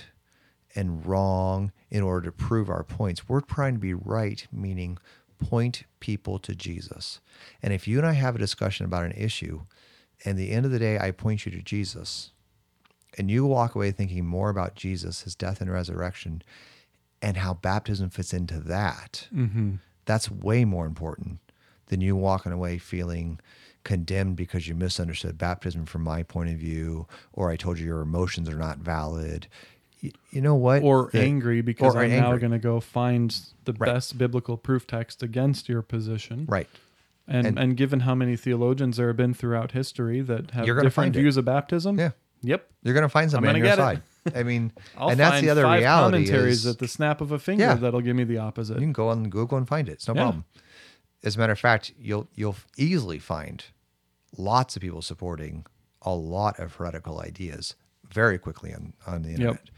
[0.75, 3.29] and wrong in order to prove our points.
[3.29, 4.99] We're trying to be right, meaning
[5.39, 7.21] point people to Jesus.
[7.63, 9.63] And if you and I have a discussion about an issue,
[10.25, 12.33] and the end of the day I point you to Jesus,
[13.19, 16.43] and you walk away thinking more about Jesus, his death and resurrection,
[17.23, 19.77] and how baptism fits into that, Mm-hmm.
[20.05, 21.39] that's way more important
[21.87, 23.39] than you walking away feeling
[23.87, 28.01] condemned because you misunderstood baptism from my point of view, or I told you your
[28.03, 29.47] emotions are not valid.
[30.03, 30.83] Y- You know what?
[30.83, 33.93] Or The- angry because or I'm now going to go find the Right.
[33.95, 36.45] best biblical proof text against your position.
[36.49, 36.69] Right.
[37.29, 40.93] And, And- and given how many theologians there have been throughout history that have different
[40.93, 41.19] find it.
[41.21, 41.99] views of baptism.
[41.99, 42.11] Yeah.
[42.43, 42.69] Yep.
[42.83, 43.77] You're going to find somebody on your it.
[43.77, 44.03] side.
[44.35, 47.33] I mean, I'll and that's the other five reality commentaries is at the snap of
[47.33, 47.75] a finger Yeah.
[47.75, 48.75] that'll give me the opposite.
[48.75, 49.93] you can go on Google and find it.
[49.93, 50.23] It's no Yeah.
[50.23, 50.45] problem.
[51.25, 53.65] As a matter of fact, you'll you'll easily find
[54.37, 55.67] lots of people supporting
[56.03, 57.75] a lot of heretical ideas
[58.13, 59.71] very quickly on, on the internet.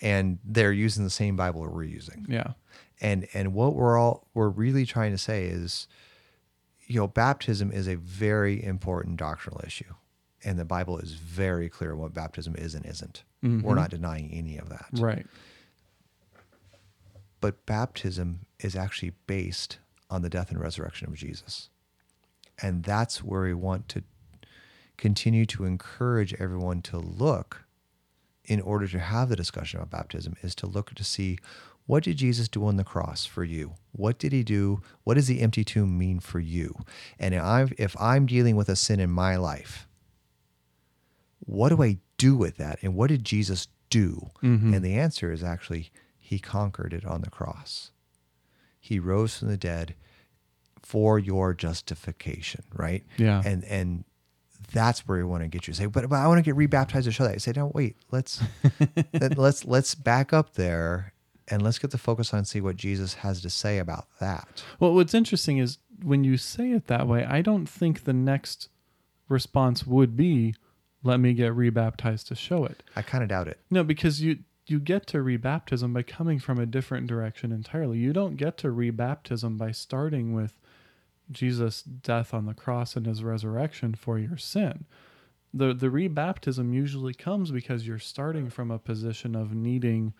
[0.00, 2.26] And they're using the same Bible we're using.
[2.28, 2.52] yeah.
[3.00, 5.88] And and what we're all we're really trying to say is,
[6.86, 9.92] you know, baptism is a very important doctrinal issue.
[10.44, 13.24] And the Bible is very clear what baptism is and isn't.
[13.42, 13.74] We're mm-hmm.
[13.74, 14.86] not denying any of that.
[14.92, 15.26] Right.
[17.40, 21.70] But baptism is actually based on the death and resurrection of Jesus.
[22.62, 24.02] And that's where we want to
[24.96, 27.64] continue to encourage everyone to look
[28.44, 31.38] in order to have the discussion about baptism is to look to see
[31.86, 33.74] what did Jesus do on the cross for you?
[33.90, 34.82] What did he do?
[35.02, 36.76] What does the empty tomb mean for you?
[37.18, 39.88] And if I'm, if I'm dealing with a sin in my life,
[41.40, 42.78] what do I do with that?
[42.82, 44.30] And what did Jesus do?
[44.42, 44.74] Mhm.
[44.74, 47.90] And the answer is actually, he conquered it on the cross.
[48.78, 49.96] He rose from the dead
[50.82, 53.04] for your justification, right?
[53.16, 53.42] Yeah.
[53.44, 54.04] And and
[54.72, 55.74] that's where we want to get you.
[55.74, 57.34] Say, but, but I want to get rebaptized to show that.
[57.34, 58.42] I say, no, wait, let's
[59.12, 61.12] let, let's let's back up there
[61.48, 64.62] and let's get the focus on see what Jesus has to say about that.
[64.80, 68.68] Well, what's interesting is when you say it that way, I don't think the next
[69.28, 70.54] response would be,
[71.02, 73.60] "Let me get rebaptized to show it." I kind of doubt it.
[73.70, 77.98] No, because you you get to rebaptism by coming from a different direction entirely.
[77.98, 80.54] You don't get to rebaptism by starting with
[81.30, 84.84] Jesus' death on the cross and his resurrection for your sin.
[85.54, 90.14] the the rebaptism usually comes because you're starting from a position of needing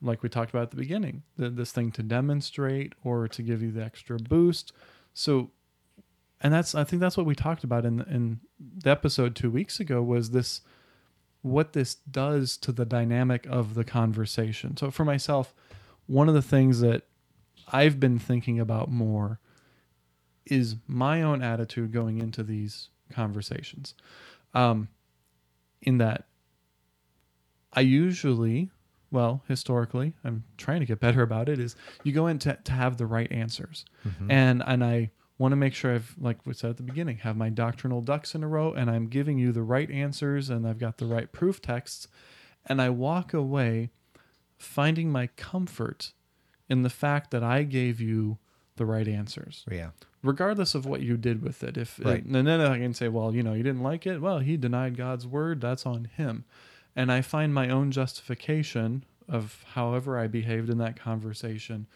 [0.00, 3.62] like we talked about at the beginning the, this thing to demonstrate or to give
[3.62, 4.72] you the extra boost
[5.14, 5.50] so
[6.40, 9.80] and that's i think that's what we talked about in in the episode 2 weeks
[9.80, 10.60] ago was this
[11.42, 15.54] what this does to the dynamic of the conversation so for myself
[16.06, 17.02] one of the things that
[17.72, 19.40] i've been thinking about more
[20.46, 23.94] is my own attitude going into these conversations
[24.54, 24.88] um,
[25.82, 26.26] in that
[27.72, 28.70] I usually,
[29.10, 31.58] well, historically, I'm trying to get better about it.
[31.58, 33.84] Is you go in to, to have the right answers,
[34.28, 37.36] and and I want to make sure I've like we said at the beginning, have
[37.36, 40.78] my doctrinal ducks in a row, and I'm giving you the right answers, and I've
[40.78, 42.08] got the right proof texts,
[42.66, 43.90] and I walk away
[44.58, 46.12] finding my comfort
[46.68, 48.38] in the fact that I gave you
[48.76, 49.90] the right answers Yeah.
[50.22, 51.76] Regardless of what you did with it.
[51.76, 52.24] If Right.
[52.24, 54.20] and then I can say, well, you know, you didn't like it.
[54.20, 55.60] Well, he denied God's word.
[55.60, 56.44] That's on him.
[56.94, 61.86] And I find my own justification of however I behaved in that conversation,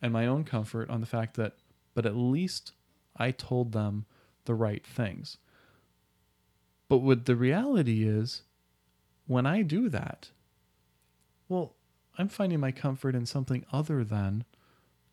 [0.00, 1.56] and my own comfort on the fact that,
[1.94, 2.72] but at least
[3.16, 4.06] I told them
[4.44, 5.36] the right things.
[6.88, 8.42] But what the reality is,
[9.26, 10.30] when I do that,
[11.48, 11.74] well,
[12.18, 14.44] I'm finding my comfort in something other than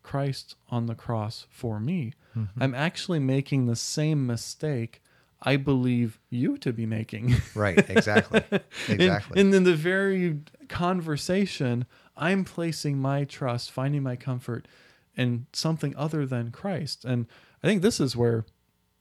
[0.08, 2.14] Christ on the cross for me.
[2.34, 2.62] Mm-hmm.
[2.62, 5.02] I'm actually making the same mistake
[5.42, 7.36] I believe you to be making.
[7.54, 7.78] Right.
[7.90, 8.42] Exactly.
[8.88, 9.40] Exactly.
[9.40, 11.84] and in the very conversation,
[12.16, 14.66] I'm placing my trust, finding my comfort
[15.14, 17.04] in something other than Christ.
[17.04, 17.26] And
[17.62, 18.46] I think this is where,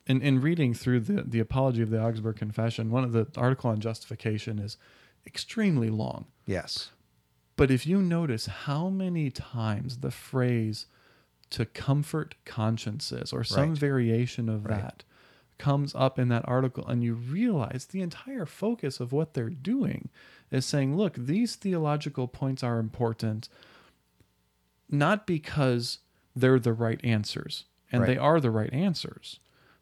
[0.08, 3.70] in, in reading through the, the Apology of the Augsburg Confession, one of the article
[3.70, 4.78] on justification is
[5.26, 6.26] extremely long.
[6.46, 6.92] yes.
[7.56, 10.86] But if you notice how many times the phrase
[11.52, 13.78] to comfort consciences or some Right.
[13.78, 14.82] variation of Right.
[14.82, 15.04] that
[15.58, 20.10] comes up in that article, and you realize the entire focus of what they're doing
[20.52, 23.50] is saying, look, these theological points are important
[24.90, 26.00] not because
[26.36, 29.40] they're the right answers, and they are the right answers.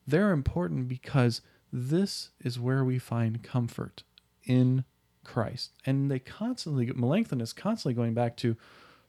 [0.08, 4.04] They're important because this is where we find comfort
[4.46, 4.84] in
[5.24, 5.74] Christ.
[5.86, 8.56] And they constantly, Melanchthon is constantly going back to,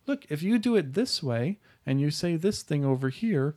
[0.06, 3.54] look, if you do it this way and you say this thing over here,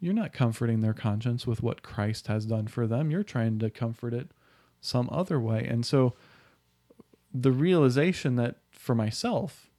[0.00, 3.10] you're not comforting their conscience with what Christ has done for them.
[3.10, 4.32] You're trying to comfort it
[4.80, 5.64] some other way.
[5.66, 6.14] And so
[7.32, 9.70] the realization that for myself,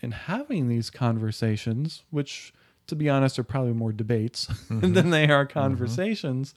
[0.00, 2.52] in having these conversations, which
[2.86, 4.92] to be honest are probably more debates mm-hmm.
[4.92, 5.58] than they are mm-hmm.
[5.58, 6.54] conversations,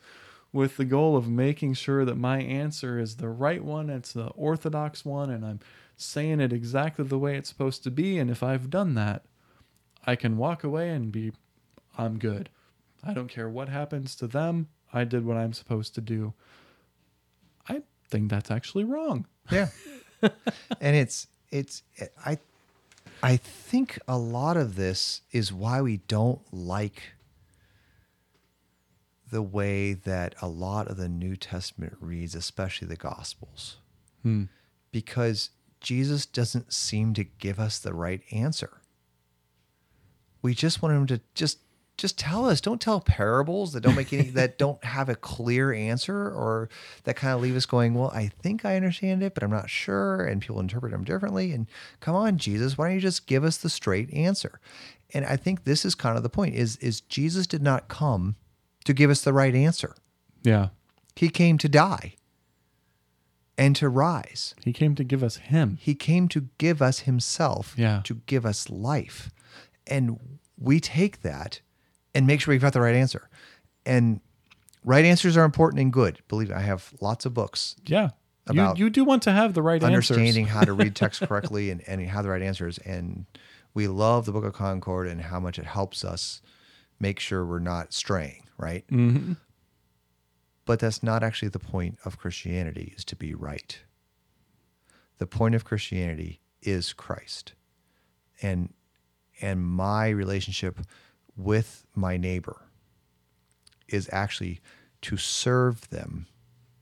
[0.54, 4.28] with the goal of making sure that my answer is the right one, it's the
[4.28, 5.60] orthodox one, and I'm
[5.98, 8.18] saying it exactly the way it's supposed to be.
[8.18, 9.26] And if I've done that,
[10.08, 11.34] I can walk away and be,
[11.98, 12.50] I'm good.
[13.04, 14.70] I don't care what happens to them.
[14.92, 16.34] I did what I'm supposed to do.
[17.68, 19.28] I think that's actually wrong.
[19.52, 19.70] Yeah.
[20.82, 21.84] and it's it's
[22.26, 22.40] I
[23.22, 27.14] I think a lot of this is why we don't like
[29.30, 33.78] the way that a lot of the New Testament reads, especially the Gospels.
[34.24, 34.46] Hmm.
[34.92, 38.82] Because Jesus doesn't seem to give us the right answer.
[40.42, 41.60] We just want him to just
[41.98, 42.62] just tell us.
[42.62, 46.70] Don't tell parables that don't make any that don't have a clear answer or
[47.06, 49.70] that kind of leave us going, well, I think I understand it, but I'm not
[49.70, 51.52] sure, and people interpret them differently.
[51.54, 51.66] And
[52.00, 54.60] come on, Jesus, why don't you just give us the straight answer?
[55.14, 58.36] And I think this is kind of the point: is is Jesus did not come
[58.86, 59.96] to give us the right answer.
[60.44, 60.70] Yeah.
[61.16, 62.14] He came to die
[63.58, 64.54] and to rise.
[64.64, 65.78] He came to give us him.
[65.82, 68.02] He came to give us himself, Yeah.
[68.04, 69.32] to give us life.
[69.88, 70.20] And
[70.58, 71.62] we take that
[72.14, 73.30] and make sure we've got the right answer.
[73.86, 74.22] And
[74.84, 76.20] right answers are important and good.
[76.28, 78.10] Believe me, I have lots of books Yeah.
[78.50, 81.70] About you, you do want to have the right understanding how to read text correctly
[81.70, 82.78] and, and how the right answers.
[82.78, 83.26] And
[83.74, 86.42] we love the Book of Concord and how much it helps us
[86.98, 88.86] make sure we're not straying, right?
[88.90, 89.34] hmm
[90.64, 93.78] But that's not actually the point of Christianity is to be right.
[95.18, 97.54] The point of Christianity is Christ.
[98.42, 98.74] And
[99.42, 100.80] and my relationship
[101.36, 102.62] with my neighbor
[103.88, 104.60] is actually
[105.02, 106.28] to serve them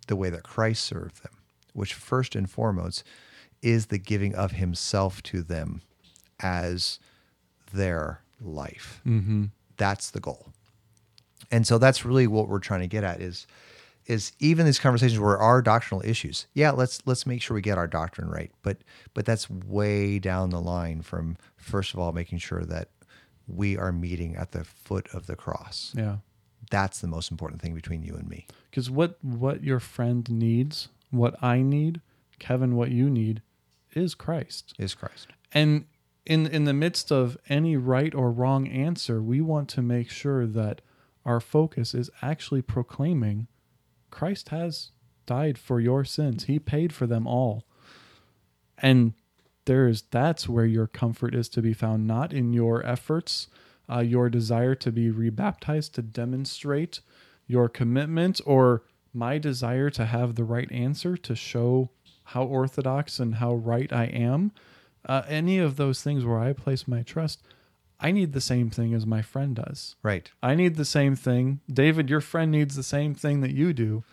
[0.08, 1.34] the way that Christ served them,
[1.74, 3.03] which first and foremost
[3.62, 5.82] is the giving of himself to them
[6.39, 6.99] as
[7.74, 9.01] their life.
[9.03, 9.45] hmm
[9.78, 10.47] That's the goal.
[11.51, 13.45] And so that's really what we're trying to get at is
[14.08, 16.47] is even these conversations where our doctrinal issues.
[16.53, 18.51] Yeah, let's let's make sure we get our doctrine right.
[18.62, 18.78] But
[19.14, 22.89] but that's way down the line from first of all making sure that
[23.47, 25.93] we are meeting at the foot of the cross.
[25.95, 26.18] Yeah.
[26.72, 28.47] That's the most important thing between you and me.
[28.70, 32.01] Because what what your friend needs what I need,
[32.39, 33.41] Kevin, what you need
[33.93, 34.74] is Christ.
[34.78, 35.28] Is Christ.
[35.53, 35.86] And
[36.26, 40.45] in in the midst of any right or wrong answer, we want to make sure
[40.45, 40.82] that
[41.24, 43.47] our focus is actually proclaiming
[44.16, 44.91] Christ has
[45.26, 46.45] died for your sins.
[46.45, 47.66] He paid for them all.
[48.78, 49.11] And
[49.66, 53.49] there's that's where your comfort is to be found, not in your efforts,
[53.91, 57.01] uh, your desire to be rebaptized to demonstrate
[57.45, 61.89] your commitment, or my desire to have the right answer to show
[62.32, 64.53] how orthodox and how right I am.
[65.05, 67.43] Uh, any of those things where I place my trust,
[67.99, 69.95] I need the same thing as my friend does.
[70.03, 70.29] Right.
[70.43, 71.61] I need the same thing.
[71.71, 74.03] David, your friend needs the same thing that you do,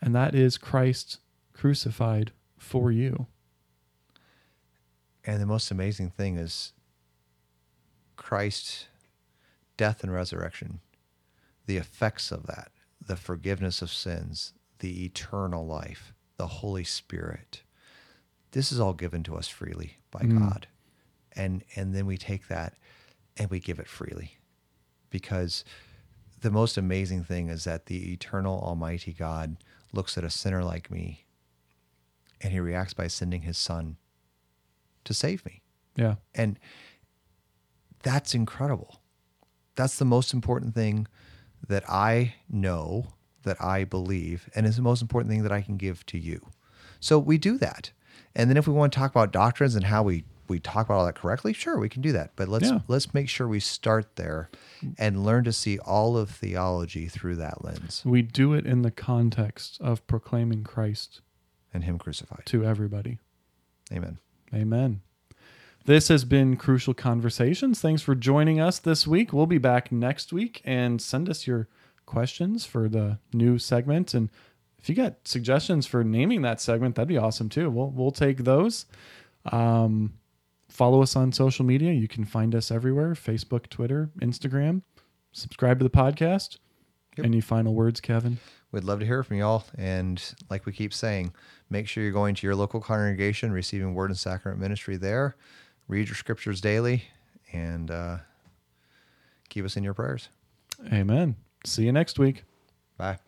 [0.00, 1.18] and that is Christ
[1.52, 3.26] crucified for you.
[5.24, 6.72] And the most amazing thing is
[8.16, 8.86] Christ's
[9.76, 10.80] death and resurrection,
[11.66, 12.70] the effects of that,
[13.04, 17.62] the forgiveness of sins, the eternal life, the Holy Spirit.
[18.52, 20.38] This is all given to us freely by Mm.
[20.38, 20.66] God.
[21.32, 22.74] And and then we take that
[23.38, 24.38] and we give it freely.
[25.10, 25.64] Because
[26.40, 29.56] the most amazing thing is that the eternal almighty God
[29.92, 31.24] looks at a sinner like me
[32.40, 33.96] and he reacts by sending his son
[35.04, 35.62] to save me.
[35.96, 36.16] Yeah.
[36.34, 36.58] And
[38.02, 39.00] that's incredible.
[39.74, 41.06] That's the most important thing
[41.66, 43.08] that I know,
[43.42, 46.48] that I believe, and is the most important thing that I can give to you.
[47.00, 47.92] So we do that.
[48.34, 50.98] And then if we want to talk about doctrines and how we we talk about
[50.98, 52.32] all that correctly, sure, we can do that.
[52.36, 52.80] But let's Yeah.
[52.88, 54.50] let's make sure we start there
[54.98, 58.90] and learn to see all of theology through that lens We do it in the
[58.90, 61.20] context of proclaiming Christ
[61.74, 62.46] and him crucified.
[62.46, 63.18] to everybody.
[63.92, 64.18] Amen.
[64.54, 65.00] Amen.
[65.84, 67.80] This has been Crucial Conversations.
[67.80, 69.32] Thanks for joining us this week.
[69.32, 71.68] We'll be back next week and send us your
[72.04, 74.12] questions for the new segment.
[74.12, 74.28] And
[74.78, 77.70] if you got suggestions for naming that segment, that'd be awesome too.
[77.70, 78.84] We'll we'll take those.
[79.46, 80.14] Um,
[80.78, 81.92] follow us on social media.
[81.92, 84.82] You can find us everywhere: Facebook, Twitter, Instagram.
[85.32, 86.58] Subscribe to the podcast.
[87.16, 87.26] Yep.
[87.26, 88.38] Any final words, Kevin?
[88.70, 89.64] We'd love to hear from y'all.
[89.76, 91.32] And like we keep saying,
[91.68, 95.36] make sure you're going to your local congregation, receiving word and sacrament ministry there.
[95.88, 97.04] Read your scriptures daily
[97.52, 98.18] and uh,
[99.48, 100.28] keep us in your prayers.
[100.92, 101.34] Amen.
[101.64, 102.44] See you next week.
[102.96, 103.18] Bye.